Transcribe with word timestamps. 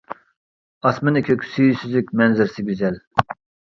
ئاسمىنى 0.85 1.23
كۆك، 1.29 1.47
سۈيى 1.51 1.79
سۈزۈك، 1.85 2.13
مەنزىرىسى 2.23 2.71
گۈزەل. 2.75 3.03